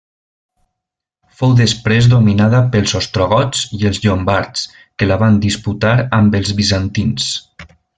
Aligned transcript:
Fou 1.41 1.53
després 1.59 2.07
dominada 2.15 2.63
pels 2.77 2.95
ostrogots 3.01 3.63
i 3.81 3.83
els 3.93 4.03
llombards 4.07 4.67
que 4.83 5.11
la 5.13 5.21
van 5.27 5.41
disputar 5.49 5.97
amb 6.23 6.43
els 6.45 6.59
bizantins. 6.63 7.33